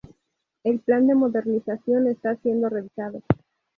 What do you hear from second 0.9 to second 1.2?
de